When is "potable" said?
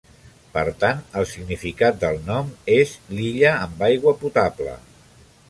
4.25-4.77